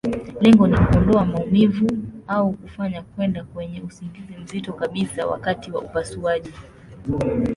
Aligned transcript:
Lengo 0.41 0.67
ni 0.67 0.77
kuondoa 0.77 1.25
maumivu, 1.25 1.87
au 2.27 2.53
kufanya 2.53 3.01
kwenda 3.01 3.43
kwenye 3.43 3.81
usingizi 3.81 4.35
mzito 4.43 4.73
kabisa 4.73 5.27
wakati 5.27 5.71
wa 5.71 5.81
upasuaji. 5.81 6.53